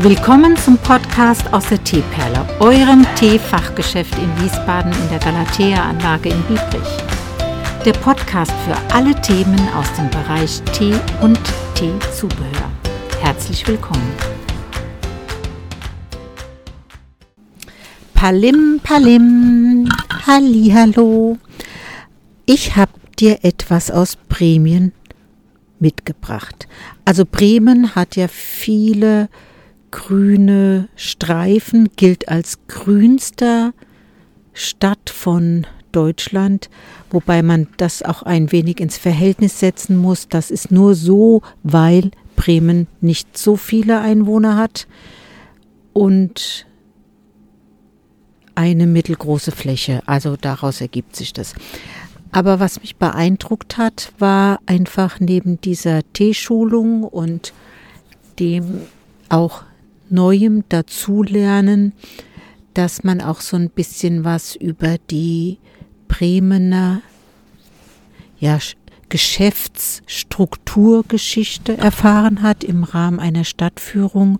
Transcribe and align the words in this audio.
Willkommen 0.00 0.54
zum 0.58 0.76
Podcast 0.76 1.50
aus 1.54 1.70
der 1.70 1.82
Teeperle, 1.82 2.46
eurem 2.60 3.06
Teefachgeschäft 3.14 4.12
in 4.18 4.44
Wiesbaden 4.44 4.92
in 4.92 5.08
der 5.08 5.18
Galatea-Anlage 5.20 6.28
in 6.28 6.42
Biebrich. 6.42 6.88
Der 7.82 7.94
Podcast 7.94 8.52
für 8.66 8.76
alle 8.94 9.18
Themen 9.22 9.58
aus 9.74 9.90
dem 9.94 10.10
Bereich 10.10 10.60
Tee 10.74 10.92
und 11.22 11.40
Teezubehör. 11.74 12.70
Herzlich 13.22 13.66
willkommen. 13.66 14.12
Palim, 18.12 18.80
Palim, 18.82 19.88
Hallihallo. 20.26 21.38
Ich 22.44 22.76
habe 22.76 22.92
dir 23.18 23.38
etwas 23.42 23.90
aus 23.90 24.16
Bremen 24.28 24.92
mitgebracht. 25.78 26.68
Also 27.06 27.24
Bremen 27.24 27.94
hat 27.94 28.16
ja 28.16 28.28
viele 28.28 29.30
grüne 29.96 30.88
Streifen, 30.94 31.88
gilt 31.96 32.28
als 32.28 32.58
grünster 32.68 33.72
Stadt 34.52 35.08
von 35.08 35.66
Deutschland, 35.90 36.68
wobei 37.10 37.42
man 37.42 37.66
das 37.78 38.02
auch 38.02 38.22
ein 38.22 38.52
wenig 38.52 38.80
ins 38.80 38.98
Verhältnis 38.98 39.58
setzen 39.58 39.96
muss. 39.96 40.28
Das 40.28 40.50
ist 40.50 40.70
nur 40.70 40.94
so, 40.94 41.40
weil 41.62 42.10
Bremen 42.36 42.88
nicht 43.00 43.38
so 43.38 43.56
viele 43.56 43.98
Einwohner 44.02 44.58
hat 44.58 44.86
und 45.94 46.66
eine 48.54 48.86
mittelgroße 48.86 49.50
Fläche. 49.50 50.02
Also 50.04 50.36
daraus 50.36 50.82
ergibt 50.82 51.16
sich 51.16 51.32
das. 51.32 51.54
Aber 52.32 52.60
was 52.60 52.82
mich 52.82 52.96
beeindruckt 52.96 53.78
hat, 53.78 54.12
war 54.18 54.60
einfach 54.66 55.20
neben 55.20 55.58
dieser 55.62 56.02
Teeschulung 56.12 57.02
und 57.02 57.54
dem 58.38 58.82
auch 59.30 59.62
Neuem 60.10 60.64
dazulernen, 60.68 61.92
dass 62.74 63.04
man 63.04 63.20
auch 63.20 63.40
so 63.40 63.56
ein 63.56 63.70
bisschen 63.70 64.24
was 64.24 64.54
über 64.54 64.96
die 65.10 65.58
Bremener 66.08 67.02
ja, 68.38 68.58
Geschäftsstrukturgeschichte 69.08 71.76
erfahren 71.76 72.42
hat 72.42 72.64
im 72.64 72.82
Rahmen 72.84 73.20
einer 73.20 73.44
Stadtführung. 73.44 74.38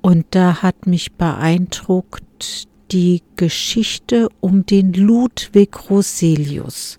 Und 0.00 0.26
da 0.30 0.62
hat 0.62 0.86
mich 0.86 1.12
beeindruckt 1.12 2.68
die 2.92 3.22
Geschichte 3.36 4.28
um 4.40 4.66
den 4.66 4.92
Ludwig 4.92 5.88
Roselius. 5.90 6.98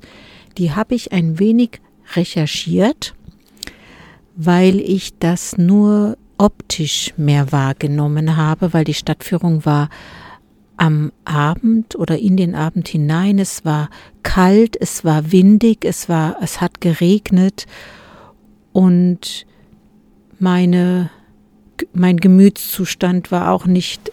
Die 0.57 0.73
habe 0.73 0.95
ich 0.95 1.11
ein 1.11 1.37
wenig 1.39 1.81
recherchiert, 2.15 3.13
weil 4.35 4.79
ich 4.79 5.19
das 5.19 5.57
nur 5.57 6.17
optisch 6.37 7.13
mehr 7.17 7.51
wahrgenommen 7.51 8.37
habe, 8.37 8.73
weil 8.73 8.83
die 8.83 8.93
Stadtführung 8.93 9.65
war 9.65 9.89
am 10.77 11.11
Abend 11.23 11.95
oder 11.95 12.17
in 12.17 12.35
den 12.35 12.55
Abend 12.55 12.87
hinein. 12.87 13.39
Es 13.39 13.63
war 13.63 13.89
kalt, 14.23 14.75
es 14.79 15.05
war 15.05 15.31
windig, 15.31 15.85
es 15.85 16.09
war, 16.09 16.37
es 16.41 16.59
hat 16.59 16.81
geregnet 16.81 17.65
und 18.73 19.45
meine, 20.37 21.09
mein 21.93 22.17
Gemütszustand 22.17 23.31
war 23.31 23.51
auch 23.51 23.65
nicht 23.65 24.11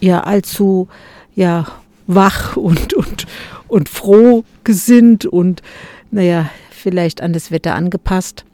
ja 0.00 0.24
allzu 0.24 0.88
ja 1.34 1.66
wach 2.06 2.56
und 2.56 2.92
und 2.92 3.26
und 3.68 3.88
froh 3.88 4.44
gesinnt 4.62 5.24
und 5.24 5.62
naja 6.10 6.50
vielleicht 6.70 7.22
an 7.22 7.32
das 7.32 7.50
Wetter 7.50 7.74
angepasst. 7.74 8.44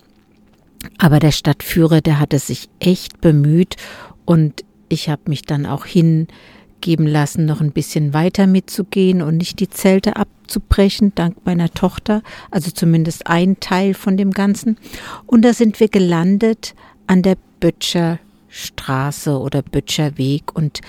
Aber 0.99 1.19
der 1.19 1.33
Stadtführer, 1.33 2.01
der 2.01 2.19
hatte 2.19 2.39
sich 2.39 2.69
echt 2.79 3.21
bemüht 3.21 3.77
und 4.25 4.65
ich 4.89 5.09
habe 5.09 5.23
mich 5.29 5.43
dann 5.43 5.67
auch 5.67 5.85
hingeben 5.85 7.07
lassen, 7.07 7.45
noch 7.45 7.61
ein 7.61 7.73
bisschen 7.73 8.13
weiter 8.13 8.47
mitzugehen 8.47 9.23
und 9.23 9.37
nicht 9.37 9.61
die 9.61 9.69
Zelte 9.69 10.17
abzubrechen, 10.17 11.13
dank 11.15 11.45
meiner 11.45 11.71
Tochter, 11.71 12.23
also 12.51 12.71
zumindest 12.71 13.27
ein 13.27 13.61
Teil 13.61 13.95
von 13.95 14.17
dem 14.17 14.33
Ganzen. 14.33 14.79
Und 15.27 15.43
da 15.43 15.53
sind 15.55 15.81
wir 15.81 15.89
gelandet 15.89 16.75
an 17.07 17.23
der 17.23 17.37
Böttcher 17.61 18.19
Straße 18.49 19.39
oder 19.39 19.63
Böttcher 19.63 20.19
Weg 20.19 20.55
und 20.55 20.81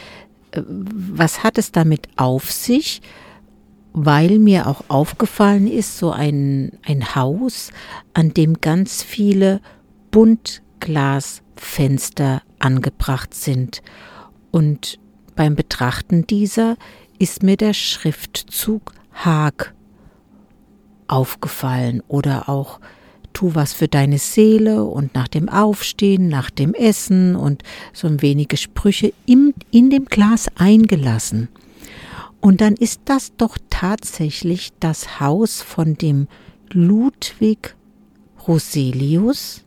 äh, 0.51 0.62
was 0.68 1.44
hat 1.44 1.57
es 1.57 1.72
damit 1.72 2.09
auf 2.16 2.51
sich? 2.51 3.01
Weil 3.94 4.40
mir 4.40 4.68
auch 4.68 4.85
aufgefallen 4.88 5.68
ist, 5.68 5.97
so 5.97 6.12
ein, 6.12 6.72
ein 6.85 7.13
Haus, 7.13 7.72
an 8.13 8.34
dem 8.34 8.62
ganz 8.62 9.03
viele 9.03 9.59
Buntglasfenster 10.12 12.44
angebracht 12.60 13.34
sind. 13.34 13.82
Und 14.52 15.00
beim 15.36 15.56
Betrachten 15.56 16.28
dieser 16.28 16.76
ist 17.18 17.42
mir 17.44 17.58
der 17.58 17.74
Schriftzug 17.74 18.94
Haag 19.14 19.74
aufgefallen 21.08 22.04
oder 22.08 22.48
auch 22.50 22.80
tu 23.34 23.56
was 23.56 23.74
für 23.74 23.88
deine 23.88 24.18
Seele 24.18 24.84
und 24.84 25.16
nach 25.16 25.28
dem 25.28 25.50
Aufstehen, 25.50 26.28
nach 26.28 26.50
dem 26.50 26.74
Essen 26.74 27.36
und 27.36 27.64
so 27.94 28.08
ein 28.08 28.22
wenige 28.22 28.58
Sprüche 28.58 29.14
in, 29.26 29.54
in 29.72 29.90
dem 29.90 30.06
Glas 30.06 30.48
eingelassen. 30.56 31.50
Und 32.40 32.62
dann 32.62 32.74
ist 32.74 33.02
das 33.06 33.36
doch 33.38 33.58
tatsächlich 33.70 34.72
das 34.80 35.20
Haus 35.20 35.62
von 35.62 35.96
dem 35.96 36.28
Ludwig 36.72 37.76
Roselius, 38.48 39.64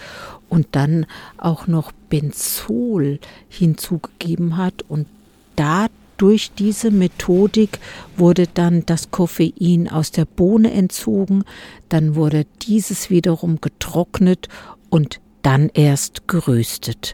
und 0.50 0.68
dann 0.72 1.06
auch 1.38 1.68
noch 1.68 1.92
Benzol 2.10 3.20
hinzugegeben 3.50 4.58
hat. 4.58 4.84
Und 4.88 5.08
da 5.56 5.88
durch 6.18 6.52
diese 6.58 6.90
Methodik 6.90 7.80
wurde 8.16 8.48
dann 8.48 8.86
das 8.86 9.12
Koffein 9.12 9.90
aus 9.90 10.12
der 10.12 10.26
Bohne 10.26 10.72
entzogen, 10.72 11.44
dann 11.90 12.16
wurde 12.16 12.46
dieses 12.64 13.10
wiederum 13.10 13.60
getrocknet 13.62 14.48
und 14.90 15.20
dann 15.44 15.70
erst 15.74 16.28
geröstet. 16.28 17.14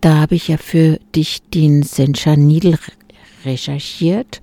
da 0.00 0.20
habe 0.20 0.34
ich 0.34 0.48
ja 0.48 0.56
für 0.56 0.98
dich 1.14 1.42
den 1.42 1.82
Sencha 1.82 2.36
Needle 2.36 2.78
recherchiert. 3.44 4.40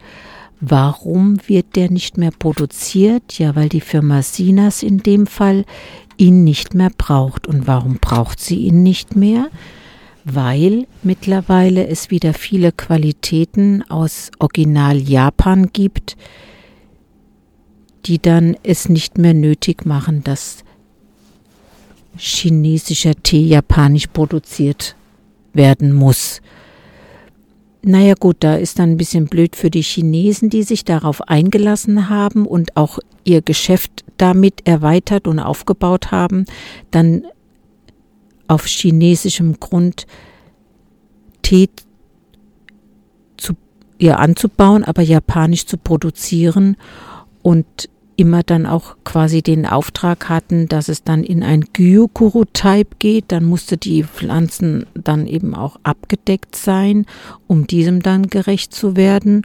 Warum 0.59 1.37
wird 1.47 1.75
der 1.75 1.91
nicht 1.91 2.17
mehr 2.17 2.31
produziert? 2.31 3.37
Ja, 3.37 3.55
weil 3.55 3.69
die 3.69 3.81
Firma 3.81 4.21
Sinas 4.21 4.83
in 4.83 4.99
dem 4.99 5.27
Fall 5.27 5.65
ihn 6.17 6.43
nicht 6.43 6.73
mehr 6.73 6.91
braucht. 6.97 7.47
Und 7.47 7.67
warum 7.67 7.99
braucht 7.99 8.39
sie 8.39 8.57
ihn 8.57 8.83
nicht 8.83 9.15
mehr? 9.15 9.49
weil 10.29 10.87
mittlerweile 11.03 11.87
es 11.87 12.11
wieder 12.11 12.33
viele 12.33 12.73
Qualitäten 12.73 13.81
aus 13.89 14.29
Original 14.39 14.97
Japan 14.97 15.69
gibt, 15.71 16.17
die 18.05 18.21
dann 18.21 18.57
es 18.61 18.89
nicht 18.89 19.17
mehr 19.17 19.33
nötig 19.33 19.85
machen, 19.85 20.25
dass 20.25 20.65
chinesischer 22.17 23.15
Tee 23.15 23.47
japanisch 23.47 24.07
produziert 24.07 24.97
werden 25.53 25.93
muss. 25.93 26.41
Naja 27.87 28.15
gut, 28.19 28.37
da 28.41 28.55
ist 28.55 28.79
dann 28.79 28.91
ein 28.91 28.97
bisschen 28.97 29.27
blöd 29.27 29.55
für 29.55 29.69
die 29.69 29.81
Chinesen, 29.81 30.49
die 30.49 30.63
sich 30.63 30.83
darauf 30.83 31.21
eingelassen 31.29 32.09
haben 32.09 32.45
und 32.45 32.75
auch 32.75 32.99
ihr 33.23 33.41
Geschäft 33.41 34.03
damit 34.17 34.67
erweitert 34.67 35.25
und 35.25 35.39
aufgebaut 35.39 36.11
haben. 36.11 36.47
Dann 36.91 37.23
auf 38.49 38.65
chinesischem 38.65 39.61
Grund 39.61 40.05
Tee 41.43 41.69
zu, 43.37 43.53
ja, 44.01 44.17
anzubauen, 44.17 44.83
aber 44.83 45.01
japanisch 45.01 45.65
zu 45.65 45.77
produzieren 45.77 46.75
und 47.41 47.87
immer 48.17 48.43
dann 48.43 48.65
auch 48.65 48.97
quasi 49.03 49.41
den 49.41 49.65
Auftrag 49.65 50.27
hatten, 50.27 50.67
dass 50.67 50.89
es 50.89 51.03
dann 51.03 51.23
in 51.23 51.43
ein 51.43 51.61
Gyokuro-Type 51.71 52.97
geht. 52.99 53.25
Dann 53.29 53.45
musste 53.45 53.77
die 53.77 54.03
Pflanzen 54.03 54.85
dann 54.95 55.27
eben 55.27 55.55
auch 55.55 55.79
abgedeckt 55.83 56.55
sein, 56.55 57.05
um 57.45 57.67
diesem 57.67 58.01
dann 58.01 58.27
gerecht 58.27 58.73
zu 58.73 58.95
werden. 58.97 59.43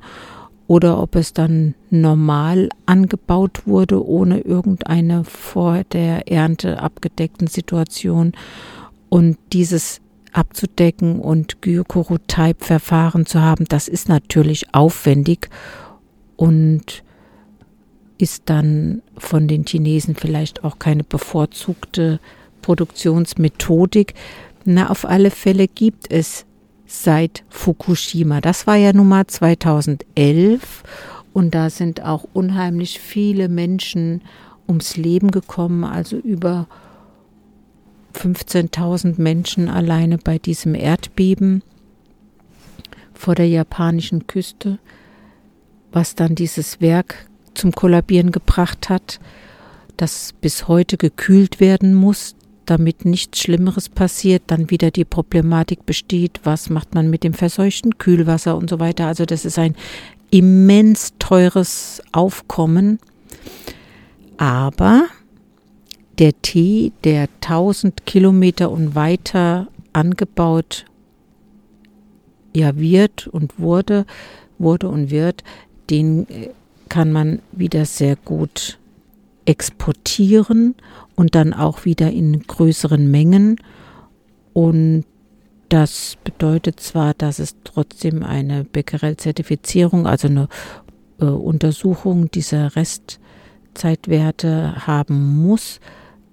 Oder 0.66 1.00
ob 1.00 1.16
es 1.16 1.34
dann 1.34 1.74
normal 1.90 2.70
angebaut 2.86 3.66
wurde, 3.66 4.04
ohne 4.04 4.40
irgendeine 4.40 5.24
vor 5.24 5.84
der 5.92 6.32
Ernte 6.32 6.82
abgedeckten 6.82 7.48
Situation. 7.48 8.32
Und 9.10 9.36
dieses 9.52 10.00
abzudecken 10.32 11.20
und 11.20 11.60
Gyokuro-Type-Verfahren 11.60 13.26
zu 13.26 13.42
haben, 13.42 13.66
das 13.68 13.86
ist 13.86 14.08
natürlich 14.08 14.74
aufwendig 14.74 15.50
und 16.36 17.04
ist 18.22 18.44
dann 18.46 19.02
von 19.18 19.48
den 19.48 19.64
Chinesen 19.66 20.14
vielleicht 20.14 20.62
auch 20.62 20.78
keine 20.78 21.02
bevorzugte 21.02 22.20
Produktionsmethodik. 22.62 24.14
Na, 24.64 24.90
auf 24.90 25.04
alle 25.04 25.32
Fälle 25.32 25.66
gibt 25.66 26.08
es 26.08 26.46
seit 26.86 27.42
Fukushima. 27.48 28.40
Das 28.40 28.68
war 28.68 28.76
ja 28.76 28.92
nun 28.92 29.08
mal 29.08 29.26
2011 29.26 30.84
und 31.32 31.52
da 31.52 31.68
sind 31.68 32.04
auch 32.04 32.24
unheimlich 32.32 33.00
viele 33.00 33.48
Menschen 33.48 34.22
ums 34.68 34.96
Leben 34.96 35.32
gekommen, 35.32 35.82
also 35.82 36.16
über 36.16 36.68
15.000 38.14 39.20
Menschen 39.20 39.68
alleine 39.68 40.18
bei 40.18 40.38
diesem 40.38 40.76
Erdbeben 40.76 41.64
vor 43.14 43.34
der 43.34 43.48
japanischen 43.48 44.28
Küste, 44.28 44.78
was 45.90 46.14
dann 46.14 46.36
dieses 46.36 46.80
Werk 46.80 47.26
zum 47.54 47.72
Kollabieren 47.72 48.32
gebracht 48.32 48.88
hat, 48.88 49.20
das 49.96 50.34
bis 50.40 50.68
heute 50.68 50.96
gekühlt 50.96 51.60
werden 51.60 51.94
muss, 51.94 52.34
damit 52.66 53.04
nichts 53.04 53.40
Schlimmeres 53.40 53.88
passiert, 53.88 54.42
dann 54.46 54.70
wieder 54.70 54.90
die 54.90 55.04
Problematik 55.04 55.84
besteht, 55.84 56.40
was 56.44 56.70
macht 56.70 56.94
man 56.94 57.10
mit 57.10 57.24
dem 57.24 57.34
verseuchten 57.34 57.98
Kühlwasser 57.98 58.56
und 58.56 58.70
so 58.70 58.78
weiter. 58.78 59.06
Also 59.06 59.24
das 59.24 59.44
ist 59.44 59.58
ein 59.58 59.74
immens 60.30 61.12
teures 61.18 62.02
Aufkommen. 62.12 62.98
Aber 64.38 65.04
der 66.18 66.40
Tee, 66.42 66.92
der 67.04 67.28
1000 67.42 68.06
Kilometer 68.06 68.70
und 68.70 68.94
weiter 68.94 69.68
angebaut 69.92 70.84
ja 72.54 72.76
wird 72.76 73.26
und 73.28 73.58
wurde, 73.58 74.06
wurde 74.58 74.88
und 74.88 75.10
wird, 75.10 75.42
den 75.90 76.28
äh, 76.28 76.50
kann 76.92 77.10
man 77.10 77.40
wieder 77.52 77.86
sehr 77.86 78.16
gut 78.16 78.78
exportieren 79.46 80.74
und 81.16 81.34
dann 81.34 81.54
auch 81.54 81.86
wieder 81.86 82.10
in 82.10 82.42
größeren 82.42 83.10
Mengen. 83.10 83.56
Und 84.52 85.06
das 85.70 86.18
bedeutet 86.22 86.80
zwar, 86.80 87.14
dass 87.14 87.38
es 87.38 87.56
trotzdem 87.64 88.22
eine 88.22 88.64
Becquerel-Zertifizierung, 88.64 90.06
also 90.06 90.28
eine 90.28 90.48
äh, 91.18 91.24
Untersuchung 91.24 92.30
dieser 92.30 92.76
Restzeitwerte 92.76 94.86
haben 94.86 95.42
muss, 95.42 95.80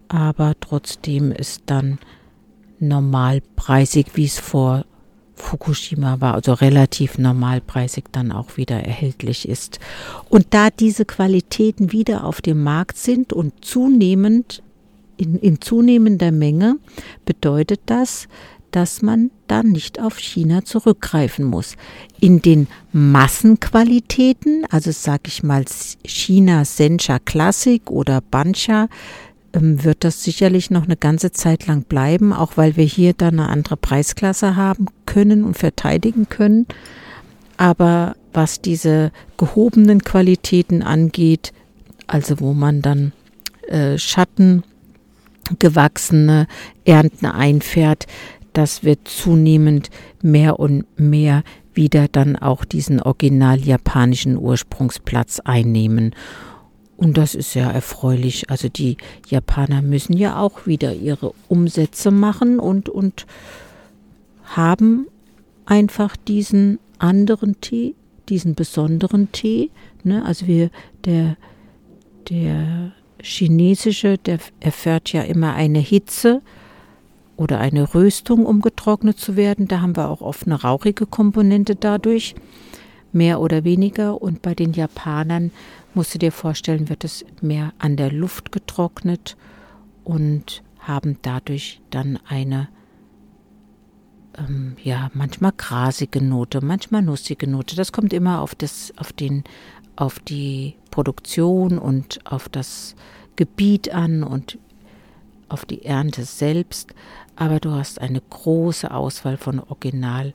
aber 0.09 0.55
trotzdem 0.59 1.31
ist 1.31 1.63
dann 1.67 1.99
normalpreisig, 2.79 4.07
wie 4.15 4.25
es 4.25 4.39
vor 4.39 4.83
Fukushima 5.41 6.21
war, 6.21 6.35
also 6.35 6.53
relativ 6.53 7.17
normalpreisig 7.17 8.05
dann 8.11 8.31
auch 8.31 8.57
wieder 8.57 8.79
erhältlich 8.83 9.47
ist. 9.47 9.79
Und 10.29 10.47
da 10.51 10.69
diese 10.69 11.05
Qualitäten 11.05 11.91
wieder 11.91 12.23
auf 12.23 12.41
dem 12.41 12.63
Markt 12.63 12.97
sind 12.97 13.33
und 13.33 13.65
zunehmend 13.65 14.61
in, 15.17 15.35
in 15.35 15.59
zunehmender 15.61 16.31
Menge, 16.31 16.77
bedeutet 17.25 17.81
das, 17.87 18.27
dass 18.71 19.01
man 19.01 19.31
dann 19.47 19.67
nicht 19.71 19.99
auf 19.99 20.19
China 20.19 20.63
zurückgreifen 20.63 21.43
muss. 21.45 21.75
In 22.19 22.41
den 22.41 22.67
Massenqualitäten, 22.91 24.65
also 24.69 24.91
sage 24.91 25.23
ich 25.27 25.43
mal 25.43 25.65
China 26.05 26.65
Sencha 26.65 27.19
Classic 27.19 27.89
oder 27.89 28.21
Bancha, 28.21 28.87
wird 29.53 30.03
das 30.03 30.23
sicherlich 30.23 30.69
noch 30.69 30.83
eine 30.83 30.97
ganze 30.97 31.31
Zeit 31.31 31.67
lang 31.67 31.83
bleiben, 31.83 32.33
auch 32.33 32.57
weil 32.57 32.77
wir 32.77 32.85
hier 32.85 33.13
dann 33.13 33.39
eine 33.39 33.49
andere 33.49 33.77
Preisklasse 33.77 34.55
haben 34.55 34.87
können 35.05 35.43
und 35.43 35.57
verteidigen 35.57 36.29
können. 36.29 36.67
Aber 37.57 38.15
was 38.33 38.61
diese 38.61 39.11
gehobenen 39.37 40.03
Qualitäten 40.03 40.83
angeht, 40.83 41.51
also 42.07 42.39
wo 42.39 42.53
man 42.53 42.81
dann 42.81 43.11
äh, 43.67 43.97
Schatten 43.97 44.63
gewachsene 45.57 46.47
Ernten 46.85 47.25
einfährt, 47.25 48.05
das 48.53 48.83
wird 48.83 49.07
zunehmend 49.07 49.89
mehr 50.21 50.59
und 50.59 50.85
mehr 50.99 51.43
wieder 51.73 52.07
dann 52.07 52.35
auch 52.35 52.65
diesen 52.65 53.01
original 53.01 53.59
japanischen 53.59 54.37
Ursprungsplatz 54.37 55.39
einnehmen. 55.39 56.13
Und 56.99 57.17
das 57.17 57.33
ist 57.33 57.53
sehr 57.53 57.69
erfreulich. 57.69 58.49
Also 58.49 58.67
die 58.67 58.97
Japaner 59.29 59.81
müssen 59.81 60.17
ja 60.17 60.37
auch 60.37 60.67
wieder 60.67 60.93
ihre 60.93 61.31
Umsätze 61.47 62.11
machen 62.11 62.59
und, 62.59 62.89
und 62.89 63.25
haben 64.43 65.07
einfach 65.65 66.17
diesen 66.17 66.77
anderen 66.97 67.61
Tee, 67.61 67.95
diesen 68.27 68.53
besonderen 68.53 69.31
Tee. 69.31 69.71
Ne? 70.03 70.25
Also 70.25 70.45
wir, 70.45 70.71
der, 71.05 71.37
der 72.29 72.91
chinesische, 73.21 74.17
der 74.17 74.39
erfährt 74.59 75.13
ja 75.13 75.21
immer 75.21 75.53
eine 75.53 75.79
Hitze 75.79 76.41
oder 77.37 77.61
eine 77.61 77.93
Röstung, 77.93 78.45
um 78.45 78.59
getrocknet 78.59 79.17
zu 79.17 79.37
werden. 79.37 79.69
Da 79.69 79.79
haben 79.79 79.95
wir 79.95 80.09
auch 80.09 80.19
oft 80.19 80.47
eine 80.47 80.61
rauchige 80.61 81.05
Komponente 81.05 81.77
dadurch, 81.77 82.35
mehr 83.13 83.39
oder 83.39 83.63
weniger. 83.63 84.21
Und 84.21 84.41
bei 84.41 84.53
den 84.53 84.73
Japanern 84.73 85.51
musst 85.93 86.13
du 86.13 86.19
dir 86.19 86.31
vorstellen, 86.31 86.89
wird 86.89 87.03
es 87.03 87.25
mehr 87.41 87.73
an 87.79 87.95
der 87.95 88.11
Luft 88.11 88.51
getrocknet 88.51 89.37
und 90.03 90.63
haben 90.79 91.17
dadurch 91.21 91.81
dann 91.89 92.19
eine 92.27 92.69
ähm, 94.37 94.75
ja 94.83 95.09
manchmal 95.13 95.51
grasige 95.55 96.23
Note, 96.23 96.63
manchmal 96.63 97.01
nussige 97.01 97.47
Note. 97.47 97.75
Das 97.75 97.91
kommt 97.91 98.13
immer 98.13 98.41
auf 98.41 98.55
das, 98.55 98.93
auf 98.97 99.13
den, 99.13 99.43
auf 99.95 100.19
die 100.19 100.75
Produktion 100.91 101.77
und 101.77 102.19
auf 102.25 102.49
das 102.49 102.95
Gebiet 103.35 103.93
an 103.93 104.23
und 104.23 104.57
auf 105.47 105.65
die 105.65 105.85
Ernte 105.85 106.23
selbst. 106.23 106.93
Aber 107.35 107.59
du 107.59 107.71
hast 107.71 108.01
eine 108.01 108.21
große 108.21 108.91
Auswahl 108.91 109.37
von 109.37 109.59
original 109.59 110.33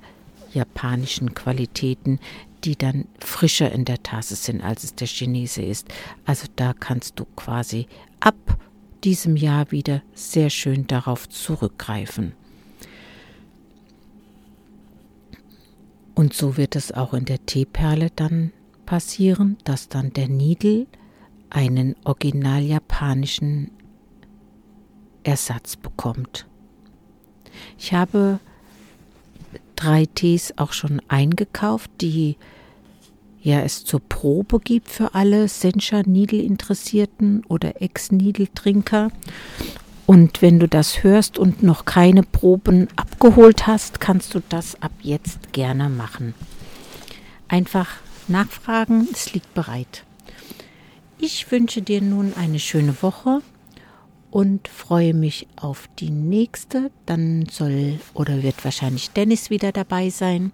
japanischen 0.52 1.34
Qualitäten, 1.34 2.20
die 2.64 2.76
dann 2.76 3.06
frischer 3.18 3.70
in 3.70 3.84
der 3.84 4.02
Tasse 4.02 4.36
sind, 4.36 4.62
als 4.62 4.84
es 4.84 4.94
der 4.94 5.06
Chinese 5.06 5.62
ist. 5.62 5.88
Also 6.24 6.46
da 6.56 6.72
kannst 6.72 7.18
du 7.20 7.26
quasi 7.36 7.86
ab 8.20 8.58
diesem 9.04 9.36
Jahr 9.36 9.70
wieder 9.70 10.02
sehr 10.14 10.50
schön 10.50 10.86
darauf 10.86 11.28
zurückgreifen. 11.28 12.32
Und 16.14 16.32
so 16.32 16.56
wird 16.56 16.76
es 16.76 16.92
auch 16.92 17.12
in 17.12 17.24
der 17.24 17.44
Teeperle 17.44 18.10
dann 18.14 18.52
passieren, 18.86 19.58
dass 19.64 19.88
dann 19.88 20.12
der 20.12 20.28
Nidel 20.28 20.86
einen 21.50 21.96
original 22.04 22.62
japanischen 22.62 23.70
Ersatz 25.22 25.76
bekommt. 25.76 26.46
Ich 27.78 27.92
habe 27.92 28.40
drei 29.76 30.06
Tees 30.06 30.54
auch 30.56 30.72
schon 30.72 31.00
eingekauft, 31.08 31.90
die 32.00 32.36
ja 33.42 33.60
es 33.60 33.84
zur 33.84 34.00
Probe 34.00 34.58
gibt 34.60 34.88
für 34.88 35.14
alle 35.14 35.48
Sencha 35.48 36.02
Needle 36.04 36.40
Interessierten 36.40 37.44
oder 37.48 37.82
Ex 37.82 38.10
Needle 38.10 38.48
Trinker. 38.54 39.10
Und 40.06 40.42
wenn 40.42 40.58
du 40.58 40.68
das 40.68 41.02
hörst 41.02 41.38
und 41.38 41.62
noch 41.62 41.84
keine 41.84 42.22
Proben 42.22 42.88
abgeholt 42.96 43.66
hast, 43.66 44.00
kannst 44.00 44.34
du 44.34 44.42
das 44.48 44.80
ab 44.82 44.92
jetzt 45.02 45.52
gerne 45.52 45.88
machen. 45.88 46.34
Einfach 47.48 47.88
nachfragen, 48.28 49.08
es 49.12 49.32
liegt 49.32 49.54
bereit. 49.54 50.04
Ich 51.18 51.50
wünsche 51.50 51.80
dir 51.80 52.02
nun 52.02 52.34
eine 52.34 52.58
schöne 52.58 52.94
Woche 53.00 53.40
und 54.34 54.66
freue 54.66 55.14
mich 55.14 55.46
auf 55.54 55.88
die 56.00 56.10
nächste. 56.10 56.90
Dann 57.06 57.46
soll 57.48 58.00
oder 58.14 58.42
wird 58.42 58.64
wahrscheinlich 58.64 59.10
Dennis 59.10 59.48
wieder 59.48 59.70
dabei 59.70 60.10
sein. 60.10 60.50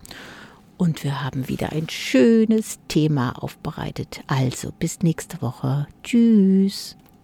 Und 0.77 1.03
wir 1.03 1.25
haben 1.25 1.49
wieder 1.49 1.73
ein 1.73 1.89
schönes 1.89 2.79
Thema 2.89 3.43
aufbereitet. 3.43 4.21
Also 4.27 4.71
bis 4.79 5.01
nächste 5.01 5.41
Woche. 5.41 5.89
Tschüss. 6.03 6.99